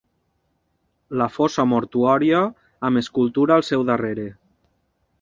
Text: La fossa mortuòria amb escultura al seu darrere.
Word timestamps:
La 1.21 1.27
fossa 1.35 1.67
mortuòria 1.75 2.41
amb 2.91 3.05
escultura 3.05 3.59
al 3.61 3.71
seu 3.73 3.89
darrere. 3.95 4.29